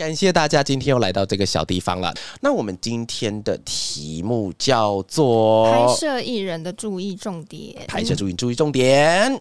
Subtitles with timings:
[0.00, 2.10] 感谢大家今天又来到这个小地方了。
[2.40, 7.76] 那我们今天的题目叫做拍摄艺人的注意重点。
[7.86, 9.38] 拍摄注意注意重点。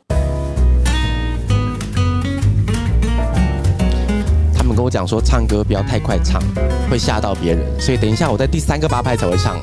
[4.54, 6.44] 他们跟我讲说，唱歌不要太快唱，
[6.92, 7.80] 会吓到别人。
[7.80, 9.58] 所以等一下我在第三个八拍才会唱。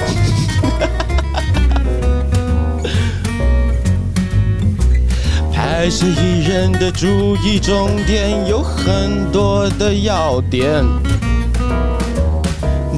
[5.77, 10.83] 爱是一人的注意重点有很多的要点，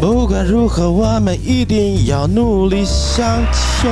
[0.01, 3.91] 不管如何，我们一定要努力向前。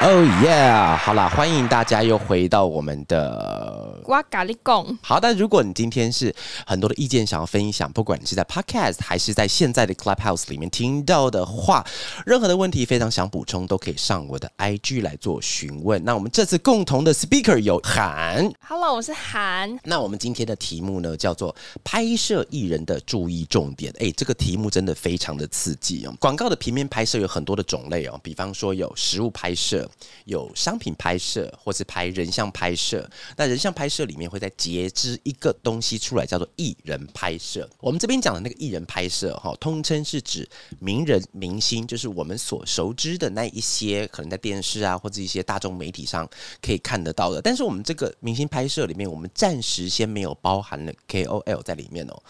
[0.00, 0.96] 哦耶！
[0.96, 4.98] 好了，欢迎大家又回到我们的哇咖喱贡。
[5.02, 6.34] 好，但如果你今天是
[6.66, 11.84] 很多的意见想要分享，不管你是在 Podcast 还是在现在的 Clubhouse 里面听到的话，
[12.24, 16.02] 任何的问题非常想补充，都可以上我的 IG 来做询问。
[16.04, 19.78] 那我们这次共同的 Speaker 有韩，Hello，我是韩。
[19.84, 23.92] 那我们今天的题目呢，叫做拍摄艺人的注意重点。
[23.98, 26.14] 哎，这个题目真的非常的刺激哦。
[26.20, 29.88] 广告的平面拍摄有很多的种类哦，比方说有实物拍摄。
[30.24, 33.08] 有商品拍摄，或是拍人像拍摄。
[33.36, 37.68] 那人像拍摄里面会再截肢一个东西出来，叫做艺人拍摄。
[37.78, 46.28] 我们这边讲的那个艺人拍摄，哈，通称是指名人明星，就是我们所熟知的那一些，可能在电视啊，或者一些大众媒体上
[46.60, 47.40] 可以看得到的。
[47.42, 52.22] 但是我们这个明星拍摄里面，我们暂时先没有包含了 KOL 在里面哦，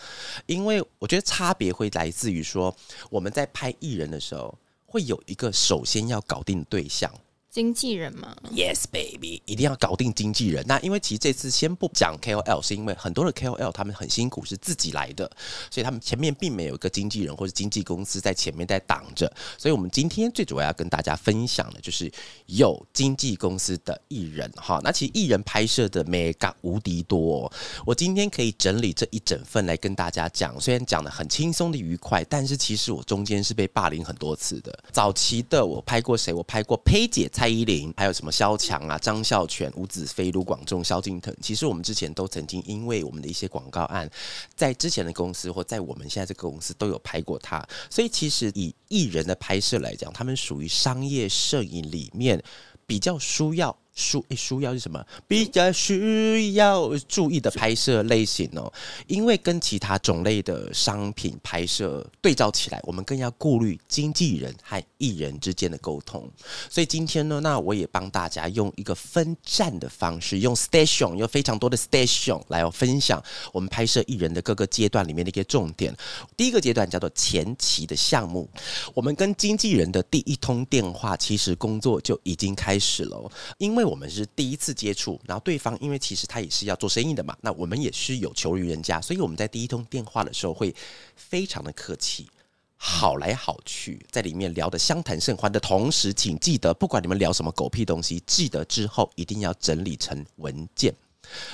[0.46, 2.74] 因为我觉得差别会来自于说，
[3.10, 7.12] 我们在拍艺人的时候，会有一个首先要搞定的对象。
[7.52, 10.64] 经纪人吗？Yes, baby，一定要搞定经纪人。
[10.66, 15.30] 那因为其实这次先不讲 KOL，是因为很多的 KOL 他们很辛苦，是自己来的，
[15.70, 19.30] 所以他们前面并没有一个经纪人或者经纪公司在前面在挡着。
[19.58, 22.10] 所以我们今天最主要要跟大家分享的就是
[22.46, 24.80] 有经纪公司的艺人哈。
[24.82, 27.52] 那其实艺人拍摄的 mega 无敌多，
[27.84, 30.58] 我今天可以整理这一整份来跟大家讲。
[30.58, 34.72] 虽然讲的很轻松的愉快，但是其实我中间是被霸凌很多次的。
[34.90, 36.32] 早期的我拍过谁？
[36.32, 37.28] 我拍过呸姐。
[37.42, 44.08] 蔡依林，还有什么萧蔷啊、张孝全、吴子飞、卢广仲、萧敬腾，其实我们之前都曾经因为我们的一些广告案，
[44.54, 47.60] 在之前的公司或在我们现在这个公司都有拍过他，
[47.90, 52.40] 所以其实以艺人的拍摄来讲，他们属于商业摄影里面
[52.86, 53.76] 比较需要。
[53.94, 55.04] 需诶，需要是什么？
[55.28, 58.72] 比较需要注意的拍摄类型哦，
[59.06, 66.26] 因为跟其他种类的商品拍摄对照起来，我们更要顾虑经纪人和艺人之间的沟通。
[66.70, 73.22] 所以今天呢，那我也帮大家用一个分站的方式，用 station 有非常多的 station 来分享
[73.52, 75.94] 我们拍摄艺人的各个阶段里面的一些重点。
[76.34, 78.48] 第一个阶段叫做前期的项目，
[78.94, 83.81] 我们跟经纪人的第一通电话，其实工作就已经开始了，因为。
[83.82, 90.72] 因为我们是第一次接触，然后对方因为其实他也是要做生意的嘛，那我们也是有求于人家，所以我们在第一通电话的时候会
[91.16, 92.28] 非常的客气，
[92.76, 100.94] 好来好去，在里面聊得相谈甚欢的同时，请记得不管你们聊什么狗屁东西，记得之后一定要整理成文件，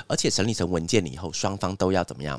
[0.07, 2.39] 而且整理成文件了以后，双方都要怎么样？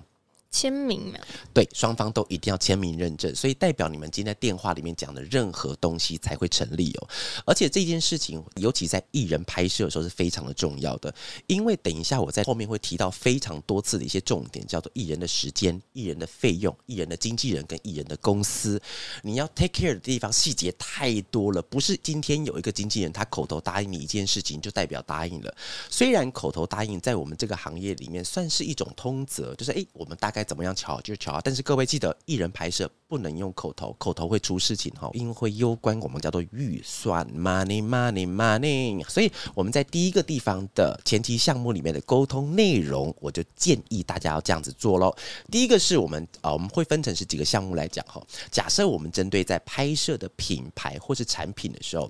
[0.51, 1.19] 签名嘛，
[1.53, 7.07] 对，双方都一定要签名认证，所以代表你们今天电话里面讲的任何东西才会成立哦。
[7.45, 11.13] 而且这件事情，尤其在艺人拍摄的时候是非常的重要的，
[11.45, 18.81] 因为等一下我在后面会提到非常多次的一些重点，叫做艺人的时间、艺人的费用、艺人的经纪人跟艺人的公司，
[19.21, 25.55] 你要 take care 的地方细节太多了，不是今天有一个经纪人他口头答应你一件事情就代表答应了。
[25.91, 30.38] 虽然口头答应在我们这个行业里面算是一种通则，就是诶，我们大概。
[30.39, 39.03] 该怎么样巧就巧，但是各位记得，艺人拍摄不能用口头，口头会出事情哈，因为会攸关我们叫做预算 money money money。
[39.09, 45.13] 所以我们在第一个地方的前期项目里面的沟通内容，我就建议大家要这样子做喽。
[45.51, 48.25] 第一个是我们啊，我们会分成是几个项目来讲哈。
[48.49, 52.09] 假设我们针对在拍摄的品牌或是产品的时候。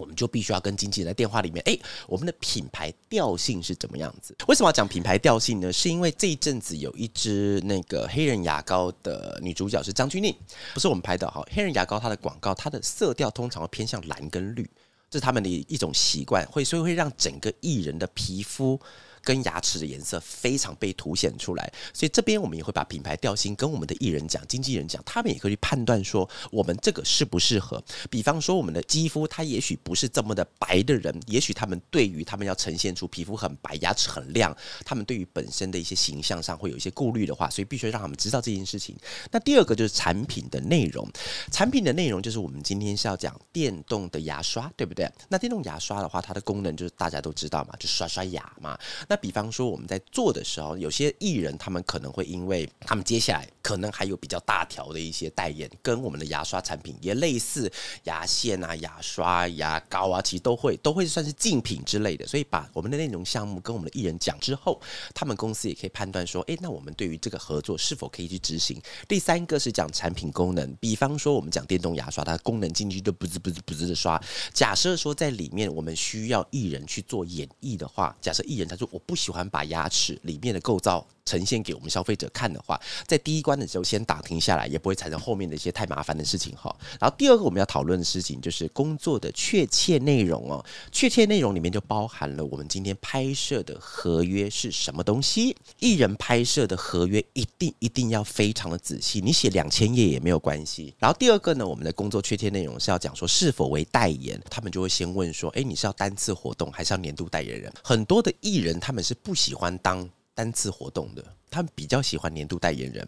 [0.00, 4.34] 我们就必须要跟经纪人在电话里面，哎，我们的品牌调性是怎么样子？
[4.48, 5.70] 为什么要讲品牌调性呢？
[5.70, 10.34] 是因为这一阵子有一支那个黑人牙膏的女主角是张钧甯，
[10.72, 11.46] 不是我们拍的哈。
[11.52, 14.68] 黑人牙膏它的广告，它的色调通常会偏向蓝跟绿，
[15.10, 18.80] 这是他们的一种习惯，会所以会让整个艺人的皮肤
[19.22, 21.72] 跟牙齿的颜色非常被凸显出来。
[21.92, 27.82] 所以这边我们也会把品牌调性跟我们的艺人讲、经纪人讲，他们也可以去判断说我们这个适不适合。
[28.08, 38.96] 比方说我们的肌肤，它也许不是这么的白的人，也许他们对于他们要呈现出皮肤很白、牙齿很亮，他们对于本身的一些形象上会有一些顾虑的话，所以必须让他们知道这件事情。
[39.30, 41.08] 那第二个就是产品的内容，
[41.50, 45.10] 产品的内容就是我们今天是要讲电动的牙刷，对不对？
[45.28, 48.78] 那电动牙刷的话，它的功能就是大家都知道嘛，就刷刷牙嘛。
[49.10, 57.68] 那比方说我们在做的时候，有些艺人他们可能会因为他们接下来可能还有比较大条的一些代言，跟我们的牙刷产品也类似，
[58.04, 62.24] 牙线啊、牙刷、牙膏啊，其实都会都会算是竞品之类的。
[62.24, 64.80] 所以把我们的内容项目跟我们的艺人讲之后，
[65.12, 68.80] 他们公司也可以判断说，诶，那我们对于这个合作是否可以去执行。
[69.08, 74.22] 第三个是讲产品功能，比方说我们讲电动牙刷，它功能进去就不滋不滋不滋的刷。
[74.54, 81.06] 假设说在里面我们需要艺人去做演绎的话，假设艺人他说我不喜欢把牙齿里面的构造。
[81.26, 86.74] 呈现给我们消费者看的话，在第一关的时候先打停下来，也不会产生后面的一些太麻烦的事情哈。
[86.98, 95.56] 然后第二个我们要讨论的事情就是工作的确切内容哦，确切内容里面就包含了我们今天拍摄的合约是什么东西。
[95.78, 100.92] 艺人拍摄的合约一定一定要非常的仔细，你写两千页也没有关系。
[100.98, 107.72] 然后第二个呢，我们的工作确切内容是要讲说是否为代言，他们就会先问说，哎，你是要单次活动还是要年度代言人？
[107.84, 110.08] 很多的艺人他们是不喜欢当。
[110.32, 113.06] 单次活动的，他们比较喜欢年度代言人。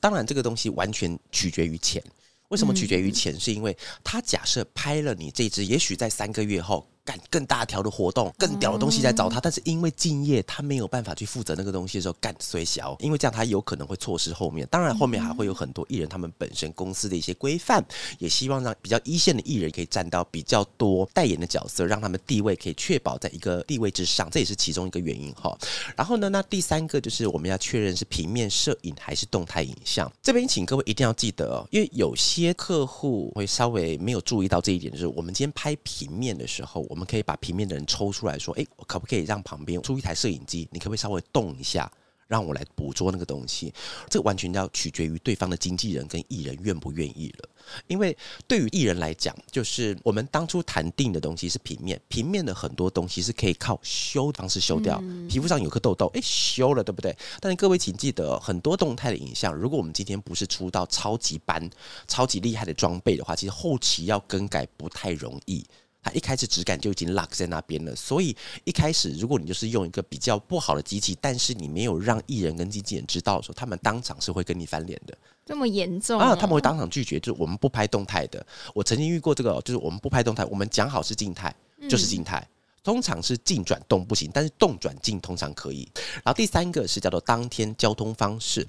[0.00, 2.02] 当然，这个东西完全取决于钱。
[2.48, 3.40] 为什么取决于钱？
[3.40, 6.86] 是因为他假设拍了你这支，也许在三个月后。
[7.04, 14.66] 干更大条的活动，更屌的东西在找他，但是因为敬业，他没有办法去负责那个东西的时候，干虽小，因为这样他有可能会错失后面。
[14.70, 17.84] 当然，后面还会有很多艺人，他们本身公司的一些规范，
[18.18, 25.54] 也希望让比较一线的艺人可以占到比较多代言的角色，让他们地位可以确保在一个地位之上，这也是其中一个原因哈。
[25.94, 30.10] 然后呢，那第三个就是我们要确认是平面摄影还是动态影像。
[30.22, 36.86] 这边请各位一定要记得哦，因为有些客户会稍微没有注意到这一点，就是我们今天拍平面的时候。
[36.94, 40.68] 我们可以把平面的人抽出来说：“哎，可不可以让旁边出一台摄影机？
[40.70, 41.90] 你可不可以稍微动一下，
[42.28, 43.74] 让我来捕捉那个东西？”
[44.08, 47.48] 这完全要取决于对方的经纪人跟艺人愿不愿意了。
[47.88, 55.02] 因为对于艺人来讲，就是我们当初谈定的东西是平面，平面的很多东西是可以靠修方式修掉。
[55.28, 57.16] 皮肤上有颗痘痘，哎，修了，对不对？
[57.40, 61.68] 但是各位请记得，很多动态的影像，如果我们今天不是出到超级班、
[62.06, 65.66] 超级厉害的装备的话，其实后期要更改不太容易。
[66.04, 75.16] 它一开始质感就已经 lock 在那边了，所以一开始如果你就是用一个比较不好的机器，但是你没有让艺人跟经纪人知道的时候，他们当场是会跟你翻脸的。
[75.46, 76.36] 这么严重啊？
[76.36, 78.46] 他们会当场拒绝，就是我们不拍动态的。
[78.74, 81.54] 我曾经遇过这个，就是我们不拍动态，我们讲好是静态，
[81.88, 82.46] 就是静态。
[82.82, 85.88] 通常是静转动不行，但是动转静通常可以。
[86.16, 88.66] 然后第三个是叫做当天交通方式，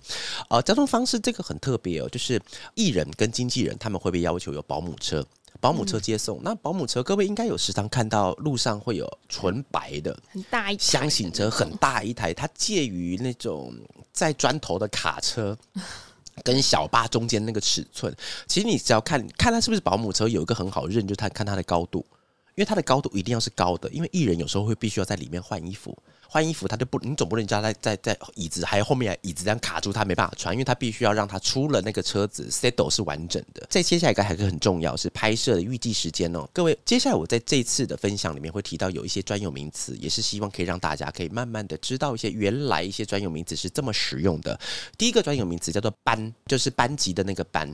[0.50, 2.42] 呃，交通方式这个很特别哦，就是
[2.76, 5.26] 艺人跟经纪人他们会被要求有保姆车。
[5.66, 13.74] 保姆车接送，那保姆车各位应该有时常看到路上会有纯白的很大一箱型车，很大一台，它介于那种
[14.14, 15.58] 在砖头的卡车
[16.46, 18.16] 跟小巴中间那个尺寸。
[18.46, 22.06] 其实你只要看看它是不是保姆车，有一个很好认，就是它看它的高度，
[22.54, 25.98] 因为它的高度一定要是高的，因为艺人有时候会必须要在里面换衣服。
[26.36, 33.66] 换衣服，他就不，你总不能叫他在在椅子还有后面椅子这样卡住，他没办法穿，因为他必须要让他出了那个车子 settle 是完整的。
[33.70, 36.46] 再接下来一个还是很重要，是拍摄的预计时间哦。
[36.52, 44.60] 各位，接下来我在这次的分享里面会提到有一些专有名词，也是希望可以让大家可以慢慢的知道一些原来一些专有名词是这么使用的。
[44.98, 47.65] 第一个专有名词叫做班，就是班级的那个班。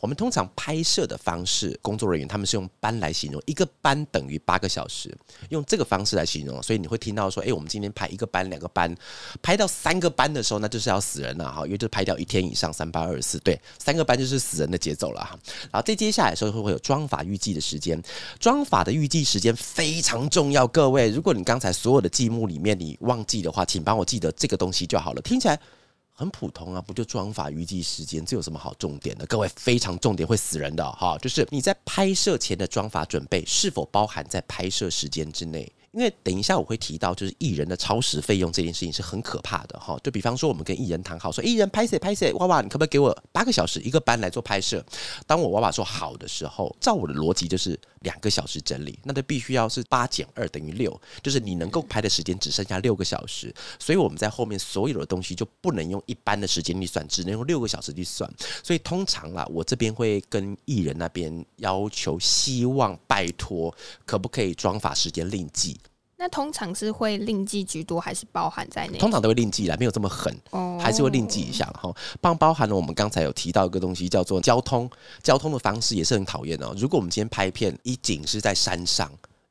[0.00, 5.16] 我们通常拍摄的方式，工作人员他们是用班来形容，一个班等于八个小时，
[5.50, 6.60] 用这个方式来形容。
[6.60, 8.07] 所以你会听到说，哎，我们今天拍。
[8.08, 8.94] 一个班、两个班，
[9.42, 15.38] 拍到三个班的时候，那就是要死人了哈，因为就拍掉一天以上，三八二十四，对，三个班就是死人的节奏了哈。
[15.70, 18.02] 然后再接下来的时候，会会有妆法预计的时间，
[18.38, 25.22] 妆法的预计时间非常重要，各位，如果你刚才所有的记目里面你忘记的话，请帮我记得这个东西就好了。
[25.22, 25.58] 听起来
[26.12, 29.26] 很普通啊，不就妆法预计时间，这有什么好重点的？
[29.26, 35.70] 各位非常重点会死人的哈，就是你在拍摄前的妆法准备是否包含在拍摄时间之内。
[35.92, 39.98] 因为等一下我会提到，就是艺人的超时费用这件事情是很可怕的哈。
[40.02, 44.84] 就比方说，我们跟艺人谈好，说艺人拍摄拍摄，娃娃，你可不可以给我八个小时一个班来做拍摄？
[45.26, 53.54] 当我娃娃说好的时候，照我的逻辑就是两个小时整理，那它必须要是八减二等于六，就是你能够拍的时间只剩下六个小时。
[53.78, 58.30] 所以我们在后面所有的东西就不能用一般的时间去算，只能用六个小时去算。
[58.62, 63.74] 所以通常啦，我这边会跟艺人那边要求，希望拜托，
[64.06, 65.78] 可不可以装法时间另计？
[66.20, 68.98] 那通常是会另计居多，还是包含在内？
[68.98, 70.36] 通常都会另计啦，没有这么狠。
[70.50, 71.94] 哦还是会另计一下哈。
[72.20, 74.90] 包包含了我们刚才有提到一个东西，叫做交通。
[75.22, 76.74] 交通的方式也是很讨厌哦。
[76.76, 79.08] 如果我们今天拍片，一景是在山上。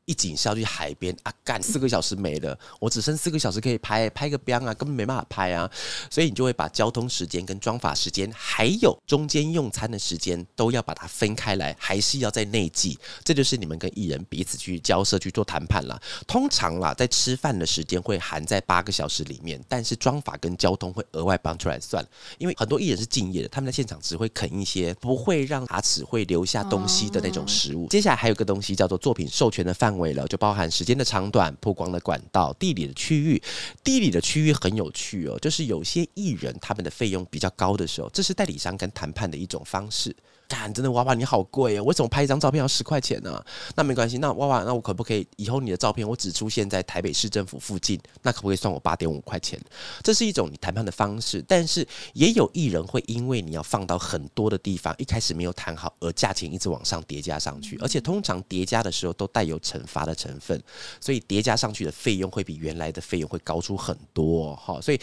[0.07, 5.69] 一景是要去海边啊，干四个小时没了，我只剩四个小时可以拍拍个标啊，根本没办法拍啊，
[6.09, 16.01] 所以你就会把交通时间跟妆发时间，还有中间用餐的时间都要把它分开来，还是要在内记，这就是你们跟艺人彼此去交涉去做谈判啦。
[16.25, 22.05] 通常啦，在吃饭的时间会含在八个小时里面，但是妆发跟交通会额外帮出来算，
[22.37, 27.87] 因为很多艺人是敬业的，他们在现场只会啃一些不会让牙齿会留下东西的那种食物。
[27.89, 30.13] 接下来还有个东西叫做作品授权的范为。
[30.13, 33.41] 了，就包含时间的长短、曝光的管道、地理的区域。
[33.83, 40.15] 地理的区域很有趣哦，就是有些艺人他们的费用比较高的时候，这是代理商跟谈判的一种方式。
[40.47, 41.83] 干，真的娃娃你好贵哦！
[41.83, 43.43] 为什么拍一张照片要十块钱呢？
[43.75, 47.99] 那没关系，那娃娃，那我可不可以以后你的照片我只出现在台北市政府附近？
[48.21, 49.59] 那可不可以算我八点五块钱？
[50.01, 60.61] 这是一种你谈判的方式，但是也有艺人会因为你要放到很多的地方，一开始没有谈好，而价钱一直往上叠加上去，而且通常叠加的时候都带有惩罚的成分，
[61.01, 64.99] 所以叠加上去的费用会比原来的费用会高出很多哈，所以。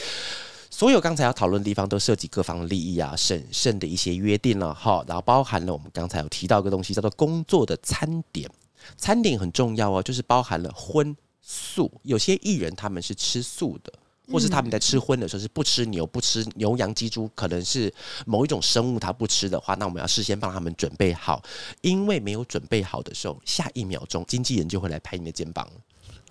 [0.76, 8.50] 所有刚才要讨论的地方都涉及各方利益啊、审慎的一些约定了哈，然后包含了我们刚才有提到一个东西叫做工作的餐点，
[8.97, 13.93] 餐点很重要哦，就是包含了荤素，有些艺人他们是吃素的，
[14.33, 17.95] 或是他们在吃荤的时候是不吃牛、不吃牛羊鸡猪，可能是
[18.26, 21.40] 某一种生物他不吃的话，那我们要事先帮他们准备好，
[21.83, 25.71] 因为没有准备好的时候，下一秒钟经纪人就会来拍你的肩膀。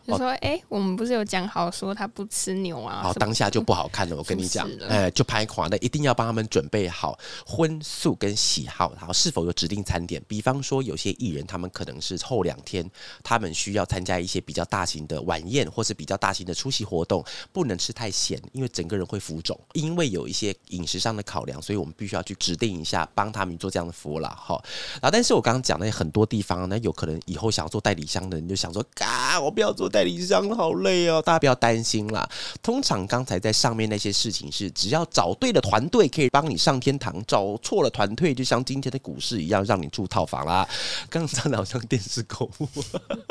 [0.06, 4.16] 就说：“哎，我们不是有讲好说他不吃牛啊？”好，当下就不好看了。
[4.16, 10.22] 我跟你讲，哎，就拍垮的，一定要帮他们准备好荤素跟喜好，然后是否有指定餐点。
[10.28, 12.90] 比方说，有些艺人他们可能是后两天，
[13.24, 19.58] 他们需要参加一些比较大型的晚宴，或是比较大型的出席活动，不能吃太咸，因为整个人会浮肿。
[19.72, 24.28] 因为有一些饮食上的考量，所以我们必须要去指定一下，帮他们做这样的服务了。
[24.30, 24.62] 哈，
[24.96, 32.28] 然后，但是我刚刚讲的很多地方呢，有可能以后想要做代理商的人就想说：“嘎，我不要做。”代理商好累哦，大家不要担心啦。
[32.64, 40.68] 通常刚才在上面那些事情是，只要找对了团队可以帮你上天堂，找错了团队就像今天的股市一样，让你住套房啦。
[41.12, 42.68] 刚才好像电视购物，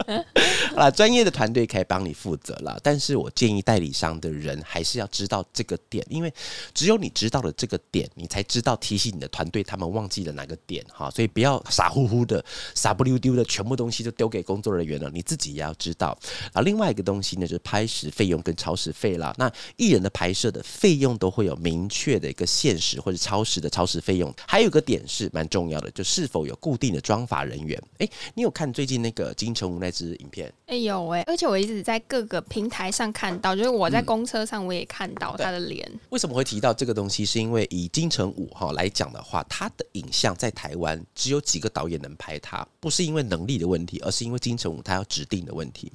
[0.79, 2.79] 啊，专业的团队可以帮你负责啦。
[2.81, 6.33] 但是我建议代理商的人还是要知道这个点，因为
[6.73, 11.11] 只有你知道了这个点，你才知道提醒你的团队他们忘记了哪个点哈。
[11.11, 12.45] 所以不要傻乎乎的、
[12.77, 16.17] 傻不溜丢的，全部东西都丢给工作人员了，你自己也要知道。
[16.53, 19.35] 啊，另外一个东西呢，就是拍摄费用跟超时费啦。
[19.39, 24.33] 那艺人的拍摄的费用都会有明确的一个限时或者超时的超时费用。
[24.47, 27.83] 还有个点是蛮重要的，就是否有固定的妆发人员。
[27.99, 30.53] 哎，你有看最近那个金城武那支影片？
[30.67, 35.91] 哎有哎，而且我一直在各个平台上看到，就是我在公车上我也看到他的脸。
[36.11, 37.25] 为什么会提到这个东西？
[37.25, 45.91] 是因为以金城武哈来讲的话，他的影像在台湾只有几个导演能拍他，不是因为能力的问题，而是因为金城武他要指定的问题。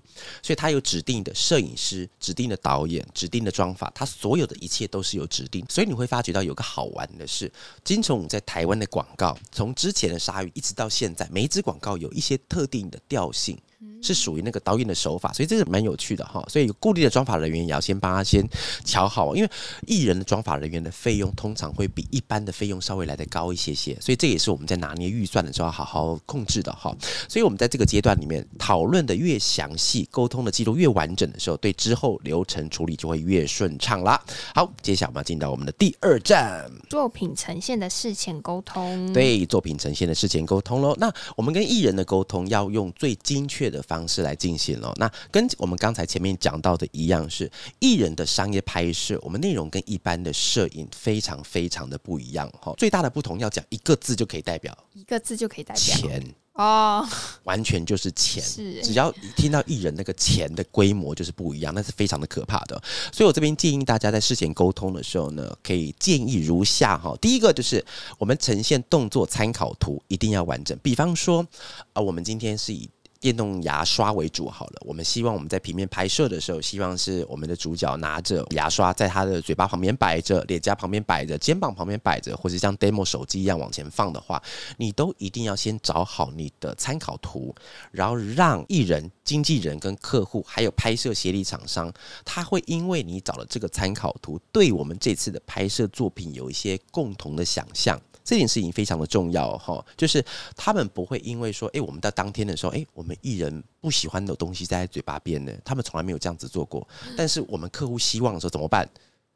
[0.48, 5.66] 所以他有指定的摄影师、指定的导演、指定的妆法，他所有的一切都是有指定。
[5.68, 7.52] 所以你会发觉到有个好玩的是，
[7.84, 13.60] 金城武在台湾的广告，从之前的鲨鱼一直到现在，每一支广告有一些特定的调性。
[14.02, 16.44] 是属于那个导演的手法，所以这是蛮有趣的哈。
[16.50, 18.48] 所以有固定的妆法人员也要先帮他先
[18.84, 19.50] 瞧好，因为
[19.86, 26.96] 艺人的妆法人员的费用通常会比一般的费用稍微来的高一些些，所以这也是我们在拿捏预算的时候好好控制的哈。
[27.28, 34.20] 所以我们在这个阶段里面讨论的越详细，沟通的记录越完整的时候，对之后流程处理就会越顺畅啦。
[34.56, 39.12] 好，接下来我们要进到我们的第二站，作品呈现的事前沟通。
[39.14, 40.96] 对，作品呈现的事前沟通喽。
[40.98, 44.94] 那我们跟艺人的沟通要用最精确的方式来进行了。
[44.98, 52.74] 那跟我们刚才前面讲到的一样，是艺人的商业拍摄，我们内容跟一般的摄影非常非常的不一样哈。
[52.78, 57.08] 最大的不同要讲一个字就可以代表，一个字就可以代表钱哦，
[57.44, 58.42] 完全就是钱。
[58.42, 62.82] 是只要一听到艺人那个钱的规模就是不一样，那是非常的可怕的。
[63.12, 67.16] 所以我这边建议大家在事前沟通的时候呢，可以建议如下哈。
[67.22, 67.86] 第一个就是
[68.18, 71.46] 我们呈现动作参考图一定要完整，比方说
[71.94, 72.90] 啊，我们今天是以。
[73.20, 84.42] 电动牙刷为主好了，我们希望我们在平面拍摄的时候，希望是我们的主角拿着牙刷，在他的嘴巴旁边摆着，脸颊旁边摆着，肩膀旁边摆着，或者像 demo 手机一样往前放的话，
[84.78, 87.54] 你都一定要先找好你的参考图，
[87.92, 91.92] 然后让艺人、经纪人跟客户，还有拍摄协力厂商，
[92.24, 98.00] 他会因为你找了这个参考图，对我们这次的拍摄作品有一些共同的想象。
[98.28, 100.22] 这件事情非常的重要哈，就是
[100.54, 106.86] 他们不会因为说，哎，我们到当天的时候，哎，我们艺人不喜欢的东西在嘴巴边呢，他们从来没有这样子做过。
[107.16, 108.86] 但是我们客户希望的时候怎么办？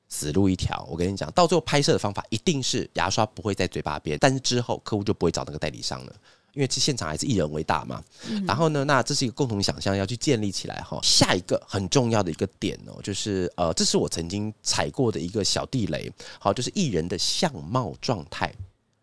[0.10, 0.86] 死路一条。
[0.92, 6.14] 我跟你讲，到最后拍摄的方法一定是牙刷不会在嘴巴边，但是之后客户就不会找那个代理商了。
[6.54, 8.04] 因为这现场还是艺人为大嘛，
[8.46, 11.00] 然后呢，那这是一个共同想象要去建立起来哈。
[11.02, 18.54] 下一个很重要的一个点哦，就是呃，这是我曾经踩过的一个小地雷，好，就是艺人的相貌状态，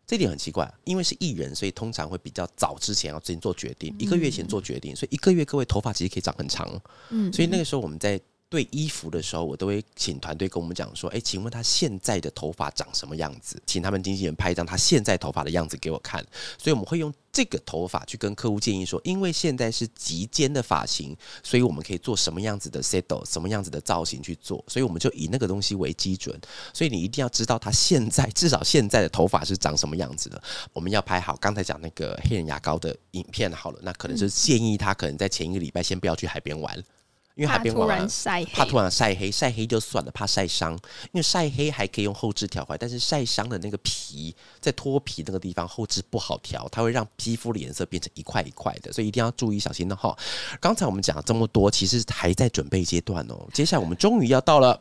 [0.08, 6.68] 这点很奇怪，因为是艺人，所以通常会比较早之前要先做决定，一个月前做决定，所以一个月各位头发其实可以长很长，
[7.10, 8.20] 嗯，所以那个时候我们在。
[8.50, 13.62] 对衣服的时候，我都会请团队跟我们讲说：“哎，请问他现在的头发长什么样子？
[13.66, 16.24] 请他们经纪人拍一张他现在头发的样子给我看。”
[16.56, 26.34] 所以我们会用这个头发去跟客户建议说：“因为现在是极尖的发型，所以我们可以做什么样子的 settle，什么样子的造型去做。”所以我们就以那个东西为基准。
[26.72, 30.42] 所以你一定要知道他现在 至少现在的头发是长什么样子的。
[30.72, 36.82] 我们要拍好刚才讲那个黑人牙膏的影片好了，那可能是建议他可能在前一个礼拜先不要去海边玩。
[37.38, 38.04] 因为海边玩，
[38.52, 40.72] 怕突然晒黑，晒黑就算了，怕晒伤。
[40.72, 50.16] 因为晒黑还可以用后置调回但是晒伤的那个皮在脱皮那个地方后置不好调，它会让皮肤的颜色变成一块一块的，所以一定要注意小心的哈。
[50.60, 53.46] 刚才我们讲了这么多，其实还在准备阶段哦。
[53.54, 54.80] 接下来我们终于要到了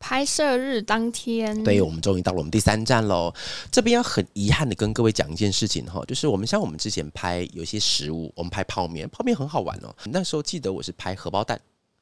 [0.00, 3.30] 拍摄日当天，对我们终于到了我们第三站喽。
[3.70, 9.94] 这边要很遗憾的跟各位讲一件事情哈，就是我们像我们之前拍有些食物，我们拍泡面，泡面很好玩哦。
[10.06, 11.60] 那时候记得我是拍荷包蛋。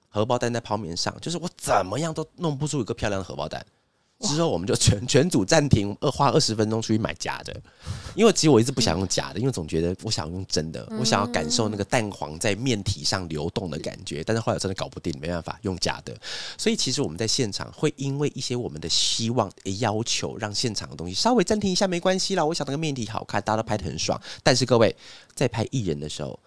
[0.09, 3.65] 荷包蛋在泡面上，就是我怎么样都弄不出一个漂亮的荷包蛋。
[4.21, 7.55] 之后我们就全全组暂停，二花二十分钟出去买假的。
[8.15, 14.25] 因为其实我一直不想用假的，因为总觉得我想用真的，我想要感受那个蛋黄在面体上流动的感觉。
[14.25, 16.17] 但是后来真的搞不定，没办法用假的。
[16.57, 22.43] 所以其实我们在现场会因为一些我们的希望要求，让现场的东西稍微暂停一下，没关系啦。
[22.43, 24.19] 我想那个面体好看，大家都拍的很爽。
[24.43, 24.97] 但是各位
[25.35, 26.41] 在拍艺人的时候。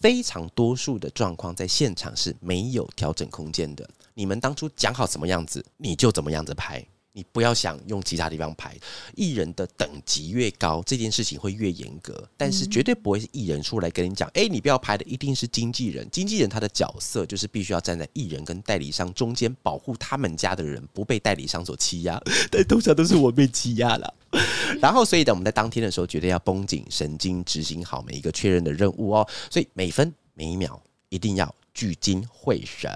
[0.00, 3.88] 非常多数的状况在现场是没有调整空间的。
[4.14, 6.84] 你们当初讲好什么样子，你就怎么样子拍。
[7.18, 8.76] 你不要想用其他地方拍，
[9.16, 12.28] 艺人的等级越高，这件事情会越严格。
[12.36, 16.08] 但是绝对不会是艺人出来跟你讲，哎，你不要拍的，一定是经纪人。
[16.12, 22.22] 经纪人他的角色就是必须要站在艺人跟代理商中间，保护他们家的人不被代理商所欺压。
[22.52, 24.14] 但通常都是我被欺压了。
[24.80, 29.28] 然后，所以呢，我们在当天的时候，绝对要绷紧神经，执行好每一个确认的任务哦。
[29.50, 31.52] 所以每分每一秒一定要。
[31.78, 32.90] 聚精会神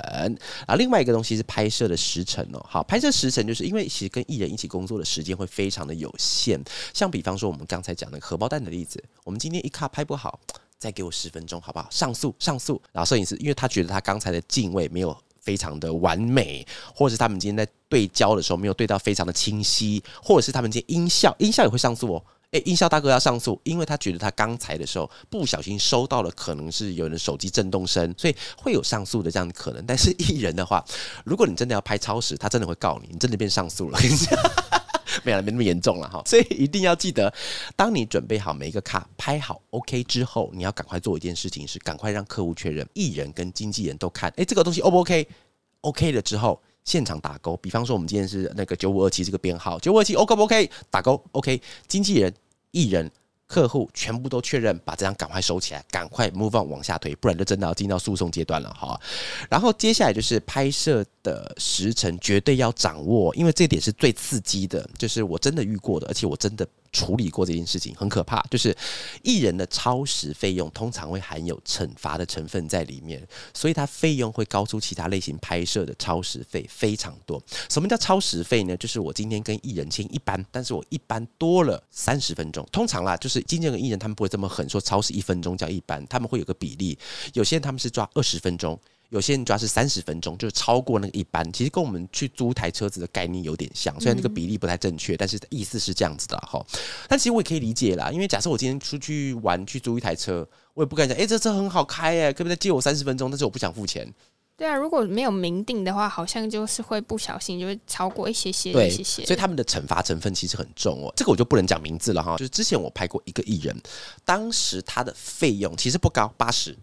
[0.66, 0.74] 啊！
[0.74, 2.60] 另外一个东西是拍摄的时辰哦。
[2.68, 6.60] 好，拍摄时辰就是因为其实跟艺人一起工作的时间会非常的有限。
[6.92, 10.40] 像比方说我们刚才讲那个荷包蛋的例子，我们今天一卡拍不好，
[10.80, 11.86] 再给我十分钟好不好？
[11.92, 12.82] 上诉上诉。
[12.90, 22.24] 然后摄影师因为他觉得他刚才的镜位没有非常的完美，或者是他们今天在对焦的时候没有对到非常的清晰，或者是他们今天音效音效也会上诉哦。
[22.52, 29.82] 哎，音效大哥要上诉，因为他觉得他刚才的时候不小心收到了，可能是有人手机震动声，所以会有上诉的这样的可能。
[29.86, 30.84] 但是 艺人的话，
[31.24, 33.98] 如果你真的要拍超时，他真的会告你，你真的变上诉了。
[35.24, 36.22] 没有，没那么严重了哈。
[36.26, 37.32] 所以一定要记得，
[37.74, 46.60] 当你准备好每一个卡拍好 OK 之后，你要赶快做一件事情，是赶快让客户确认，艺人跟经纪人都看，哎，这个东西 O 不 OK？OK 了之后。
[46.84, 50.68] 现场打勾，比方说我们今天是那个九五二七这个编号，九五二七 OK 不 OK？
[50.90, 52.34] 打勾 OK，经纪人、
[52.72, 53.08] 艺人、
[53.46, 59.00] 客户全部都确认，把这张赶快收起来，赶快 move on 往下推，不然就真的要进到诉讼阶段了哈。
[59.48, 66.66] 然后接下来就是拍摄的时辰绝对要掌握，因为这点是最刺激的，就是我真的遇过的，而且我真的。
[66.92, 68.76] 处理过这件事情很可怕，就是
[69.22, 77.42] 艺人的超时费用通常会含有惩罚的成分在里面，所以它费用会高出其他类型拍摄的超时费非常多。
[77.68, 78.76] 什么叫超时费呢？
[78.76, 82.66] 就是我今天跟艺人签一般，但是我一般多了三十分钟。
[82.70, 86.98] 通常啦，就是经纪人艺人他们不会这么狠，说超时一分钟叫一般，他们会有个比例。
[87.32, 88.78] 有些人他们是抓二十分钟。
[89.12, 96.64] 有些人抓是三十分钟，就是超过那个一般，其实跟我们去租台车子的概念有点像，虽然那个比例不太正确，但是意思是这样子的哈。
[97.06, 103.30] 但其实我也可以理解啦，因为假设我今天出去玩去租一台车，我也不敢讲，哎，这车很好开哎，可不可以借我三十分钟？
[103.30, 104.10] 但是我不想付钱。
[104.56, 109.26] 对啊，如果没有明定的话，好像就是会不小心就会超过一些些，对，些些。
[109.26, 111.12] 所以他们的惩罚成分其实很重哦。
[111.14, 112.38] 这个我就不能讲名字了哈。
[112.38, 113.78] 就是之前我拍过一个艺人，
[114.24, 116.74] 当时他的费用其实不高，八十。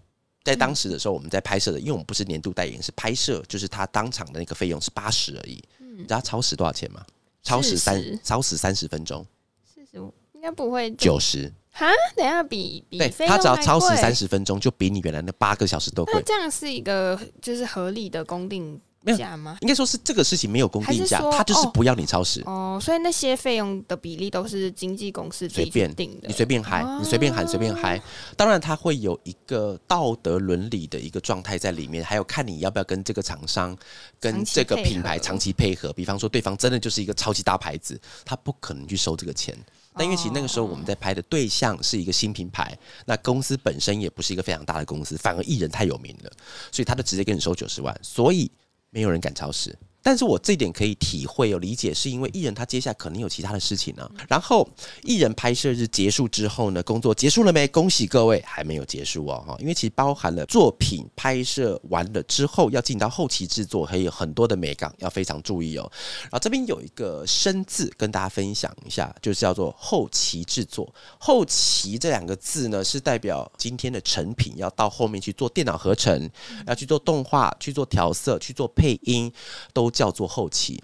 [0.44, 5.64] 在当时的时候，我们在拍摄的，因为我们不是年度代言，是拍摄，就是他当场的那个费用是八十而已。
[5.98, 7.06] 你知道超时多少钱吗？
[7.44, 9.26] 超时三，超时三十分钟，
[9.64, 11.52] 四十五应该不会九十。
[11.72, 16.22] 哈，等下比比对，他只要超时三十分钟，就比你原来那八个小时都贵。
[16.26, 19.58] 这样是一个就是合理的公定没有价吗？
[19.62, 22.42] 应该说是这个事情没有公定价他就是不要你超时。
[22.46, 26.28] 哦，所以那些费用的比例都是经纪公司随便定的。
[26.28, 28.02] 你随便嗨，哦你随便喊，随便嗨。
[28.36, 33.78] 当然，他会有一个道德伦理的一个状态在里面，还有看你要不要跟这个厂商、
[34.20, 35.94] 跟这个品牌长期配合。
[35.94, 39.58] 比方说，对方真的就是一个超级大牌子，他不可能去收这个钱。
[39.96, 46.32] 但因为其实那个时候我们在拍的对象是一个新品牌，那公司本身也不是一个非常大的公司，反而艺人太有名了，
[46.72, 48.50] 所以他就直接跟你收九十万，所以
[48.90, 49.78] 没有人敢超时。
[50.02, 54.68] 但是我这点可以体会有理解，是因为艺人他接下来可能有其他的事情呢、然后
[55.04, 57.68] 艺人拍摄日结束之后呢，工作结束了没？
[57.68, 65.90] 恭喜各位，还没有结束哦哈，因为其实包含了作品拍摄完了之后，要进到后期制作，还有很多的美感要非常注意哦。
[66.24, 70.92] 然后这边有一个生字跟大家分享一下，就是叫做后期制作。
[71.20, 76.30] 后期这两个字呢，是代表今天的成品要到后面去做电脑合成，
[76.66, 79.32] 要去做动画、去做调色、去做配音，
[79.74, 80.82] 都叫做后期。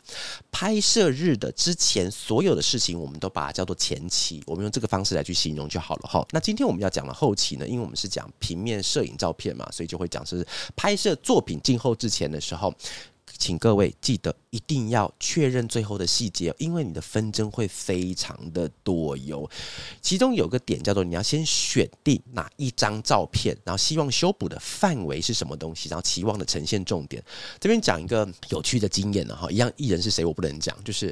[0.51, 6.25] 拍摄日的之前所有的事情，我们都把它叫做前期，我们用这个方式来去形容就好了哈。
[6.31, 12.73] 那今天我们要讲的后期呢，因为我们是讲平面摄影照片嘛，所以就会讲是拍摄作品进后之前的时候。
[13.37, 19.49] 请各位记得一定要确认最后的细节，因为你的纷争会非常的多哟。
[20.01, 27.23] 其中有个点叫做你要先选定哪一张照片，然后希望修补的范围是什么东西，然后期望的呈现重点。
[27.59, 31.07] 这边讲一个有趣的经验了哈，一样艺人是谁我不能讲，就是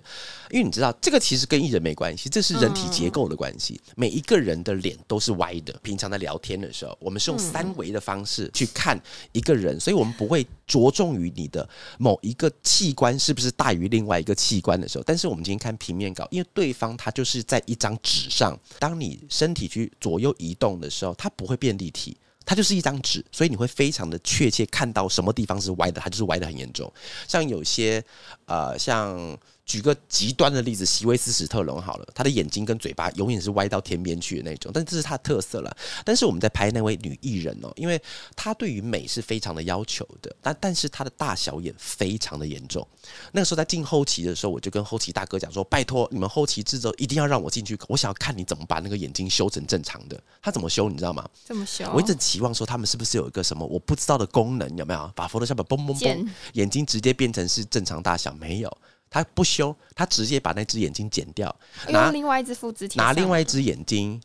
[0.50, 3.80] 因为你知道这个其实跟艺人没关系，这是人体结构的关系。
[3.96, 15.04] 每一个人的脸都是歪的，平常在聊天的时候，我们是用三维的方式去看一个人，所以我们不会着重于你的某一个器官是不是大于另外一个器官的时候。
[15.06, 22.18] 但是我们今天看平面稿，因为对方他就是在一张纸上，当你身体去左右移动的时候，它不会变立体。
[22.46, 26.92] 它就是一张纸，所以你会非常的确切看到什么地方是歪的，它就是歪的很严重。
[27.26, 28.04] 像有些
[28.48, 29.18] 呃，像
[29.66, 35.76] 举个极端的例子，席维斯史特龙好了，他的眼睛跟嘴巴永远是歪到天边去的那种，但这是他的特色了。
[36.04, 38.00] 但是我们在拍那位女艺人哦，因为
[38.36, 42.86] 她对于美是非常的要求的，但但是她的大小眼非常的严重。
[43.32, 50.22] 那个时候在进后期的时候，我就跟后期大哥讲说：“拜托你们后期制作一定要让我进去，我想要看你怎么把那个眼睛修成正常的。
[50.42, 51.28] 他怎么修，你知道吗？
[51.44, 55.12] 怎么修，我一直期望说他们是不是有一个什么我不知道的功能，有没有？
[55.16, 58.78] 把 Photoshop 嘣嘣嘣，眼睛直接变成是正常大小，没有。
[59.14, 61.56] 他不修，他直接把那只眼睛剪掉，
[61.90, 64.20] 拿另外一只复制贴拿上另外一只眼睛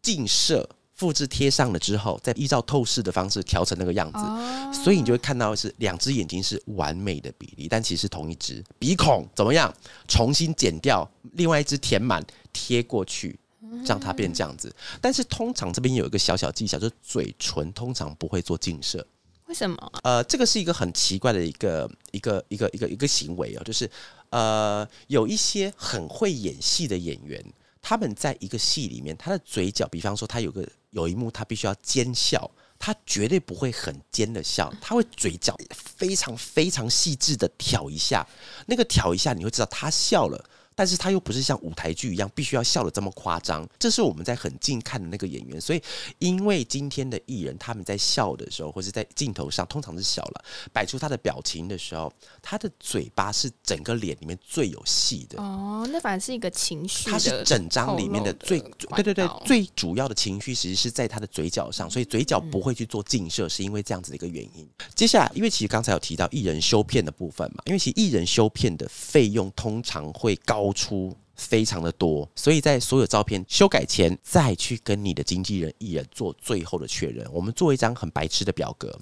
[0.00, 4.20] 近摄复制贴上了之后，再依照透视的方式调成那个样子。
[4.20, 8.62] 哦，所以你就会看到是两只眼睛是完美的比例，但其实是同一只。
[8.78, 9.74] 鼻孔怎么样？
[10.06, 13.36] 重新剪掉，另外一只填满贴过去，
[13.84, 14.72] 让它变这样子。
[15.00, 19.04] 但是通常这边有一个小小技巧，就是嘴唇通常不会做近摄。
[19.52, 19.92] 为什么？
[20.02, 23.88] 呃，这个是一个很奇怪的一个一个一个一个一个行为哦，就是
[24.30, 27.44] 呃，有一些很会演戏的演员，
[27.82, 32.50] 他们在一个戏里面，他的嘴角，比方说他有个有一幕，他必须要奸笑。
[32.78, 38.26] 他绝对不会很尖的笑，他会嘴角非常非常细致的挑一下，
[38.66, 40.44] 那个挑一下你会知道他笑了，
[40.82, 43.64] 但是他又不是像舞台剧一样必须要笑的这么夸张。
[43.78, 45.80] 这是我们在很近看的那个演员，所以
[46.18, 55.40] 因为今天的艺人他们在笑的时候，或是在镜头上，通常是笑了，摆出他的表情的时候，他的嘴巴是整个脸里面最有戏的。
[55.40, 64.68] 哦，那反而是一个情绪的它是整张里面的最的对对对最主要的情绪，其实是在他的嘴角上，所以嘴角不会去做近摄，是因为这样子的一个原因。
[64.96, 71.16] 接下来，因为其实刚才有提到艺人修片的部分嘛，因为其实艺人修片的费用通常会高出。
[71.34, 77.26] 非常的多，所以在所有照片修改前，再去跟你的经纪人、艺人做最后的确认。
[77.32, 78.96] 我们做一张很白痴的表格，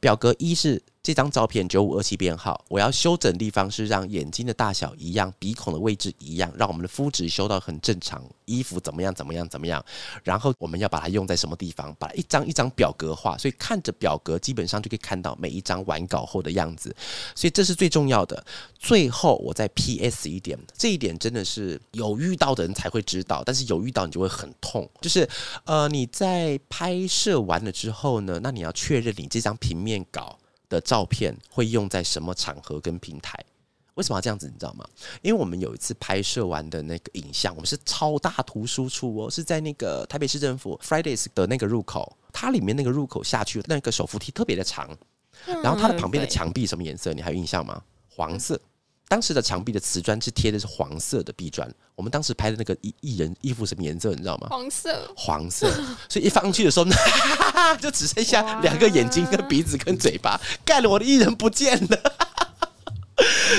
[0.00, 9.80] 表格一是这张照片九五二七编号，我要修整地方是让眼睛的大小一样，鼻孔的位置一样，让我们的肤质修到很正常，衣服怎么样怎么样怎么样，
[10.24, 16.92] 然后我们要把它用在什么地方，把一张一张表格化，所以看着表格基本上就可以看到每一张完稿后的样子，
[17.36, 18.44] 所以这是最重要的。
[18.76, 24.90] 最后我再 PS 一点，这一点真的是有遇到的人才会知道，但是有遇到你就会很痛。
[25.00, 25.28] 就是
[25.66, 30.36] 呃，你在拍摄完了之后呢，那你要确认你这张平面稿
[30.68, 33.38] 的照片会用在什么场合跟平台。
[33.94, 34.46] 为什么要这样子？
[34.46, 34.84] 你知道吗？
[35.22, 44.94] 因为我们有一次拍摄完的那个影像，我们是超大图输出哦，是在那个台北市政府 Fridays 的那个入口，它里面那个入口下去那个手扶梯特别的长，
[45.46, 47.14] 然后它的旁边的墙壁什么颜色？
[47.14, 47.82] 你还有印象吗？
[48.10, 48.60] 黄色。
[49.08, 54.10] 当时的墙壁的瓷砖是贴的是黄色的壁砖，我们当时拍的那个艺艺人衣服什么颜色？
[54.10, 54.48] 你知道吗？
[54.50, 55.70] 黄色，黄色，
[56.08, 56.94] 所以一放上去的时候呢，
[57.80, 61.98] 就只剩下两个眼睛、跟鼻子、跟嘴巴，盖了我的艺人不见了。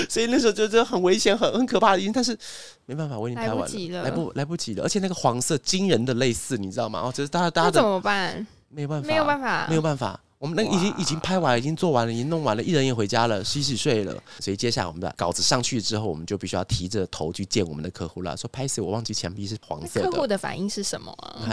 [0.09, 2.37] 所以那时候就真的很危险、很很可怕的音，但是
[2.85, 6.99] 没办法，我已经拍完了来不来不及了，而且那个黄色惊人的类似，你知道吗？
[7.05, 8.45] 哦，就是大家大家怎么办？
[8.69, 10.19] 没有办法，没有办法，没有办法。
[10.39, 14.13] 我们那个已经已经拍完，已经做完了，已经弄完了，艺人也回家了，洗洗睡了。
[14.39, 18.37] 所以接下来我们的稿子上去之后，我们就必须要提着头去见我们的客户了。
[18.37, 21.11] 说拍摄我忘记墙壁是黄色的客户的，反应是什么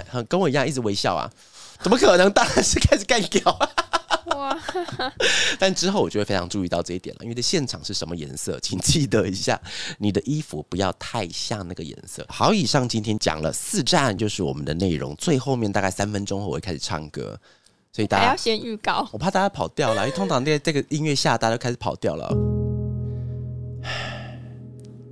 [0.09, 1.31] 很跟我一样一直微笑啊，
[1.81, 2.31] 怎么可能？
[2.33, 3.59] 当然是开始干掉。
[4.27, 4.59] 哇，
[5.59, 9.59] 但之后我就会非常注意到这一点了，因为在现场是什么颜色，请记得一下，
[9.99, 12.25] 你的衣服不要太像那个颜色。
[12.29, 15.15] 好，以上今天讲了四站，就是我们的内容。
[15.17, 17.39] 最后面大概三分钟后我会开始唱歌，
[17.95, 19.09] 所以大家要家先预告。
[19.13, 22.27] 我怕大家跑掉了，因为通常在这个音乐下，大家都开始跑掉了。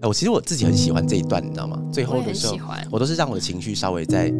[0.01, 1.81] 哎，我其实我自己很喜欢这一段，你知道吗？
[1.93, 4.33] 最后的时候很喜，欢，我都是让我的情绪稍微再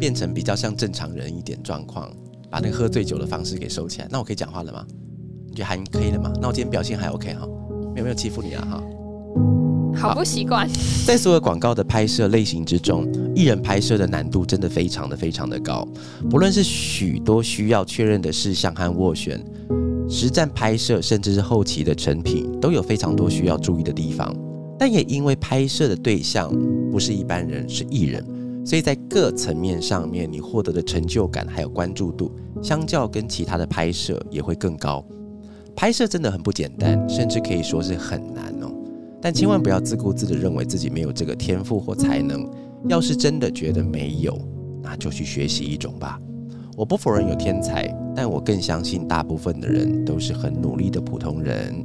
[0.00, 2.10] 变成比较像正常人一点状况，
[2.50, 4.08] 把那个喝醉酒的方式给收起来。
[4.10, 4.86] 那我可以讲话了吗？
[5.46, 6.32] 你觉得还可以了吗？
[6.40, 7.46] 那我今天表现还 OK 哈，
[7.92, 8.82] 没有没有欺负你啊哈。
[10.02, 10.68] 好不习惯。
[11.06, 15.86] 在所有广告的拍摄类型之中，艺人拍摄的难度真的非常的非常的高，
[16.28, 19.40] 不论是许多需要确认的事项和斡旋，
[20.08, 24.34] 实战拍摄，甚至是后期的成品，都有非常多需要注意的地方。
[24.78, 26.52] 但也因为拍摄的对象
[26.90, 28.24] 不是一般人，是艺人，
[28.66, 35.04] 所以在各层面上面，你获得的成就感还有关注度，相较跟其他的拍摄也会更高。
[35.74, 38.61] 拍摄真的很不简单，甚至可以说是很难哦。
[39.22, 42.44] 但千万不要自顾自的认为自己没有这个天赋或才能。
[42.88, 44.36] 要是真的觉得没有，
[44.82, 46.20] 那就去学习一种吧。
[46.76, 51.84] 我不否认有天才，但我更相信大部分的人都是很努力的普通人。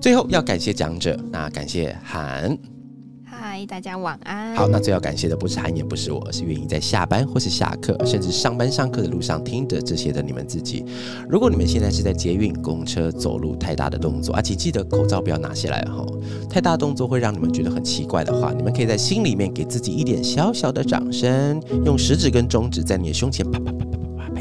[0.00, 2.56] 最后要感谢讲者，那感谢韩。
[3.66, 4.54] 大家晚安。
[4.56, 10.84] 好，那最要感谢的不是韩，也不是我，而是愿意在下班或是下课，甚至上班上课的路上听着这些的你们自己。
[11.28, 16.04] 如果你们现在是在捷运、公车、走路太大的动作，而且记得口罩不要拿下来哈。
[16.48, 23.72] 太大动作会让你们觉得很奇怪的话，你们可以在心里面给自己一点小小的掌声，用食指跟中指在你的胸前啪啪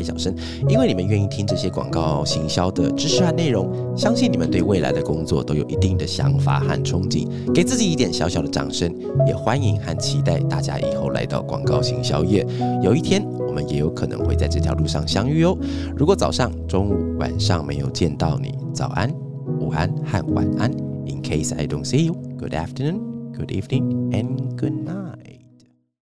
[0.03, 0.33] 小声，
[0.67, 8.93] 因为你们愿意听这些广告行销的知识和内容，相信你们对未来的工作都有一定的想法和憧憬，给自己一点小小的掌声，
[9.27, 12.45] 也欢迎和期待大家以后来到广告行销业，
[12.83, 15.57] 有一天我们也有可能会在这条路上相遇哦。
[15.95, 19.11] 如果早上、中午、晚上没有见到你，早安、
[19.59, 20.71] 午安和晚安。
[21.05, 22.99] In case I don't see you, good afternoon,
[23.35, 25.38] good evening, and good night.